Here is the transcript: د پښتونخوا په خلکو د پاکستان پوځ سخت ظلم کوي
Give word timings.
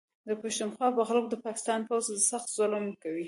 د 0.27 0.29
پښتونخوا 0.41 0.87
په 0.97 1.01
خلکو 1.09 1.27
د 1.31 1.35
پاکستان 1.45 1.79
پوځ 1.89 2.05
سخت 2.31 2.47
ظلم 2.57 2.85
کوي 3.03 3.19